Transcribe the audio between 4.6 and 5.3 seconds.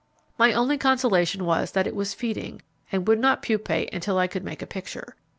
a picture.